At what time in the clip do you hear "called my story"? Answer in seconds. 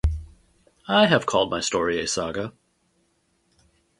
1.27-1.99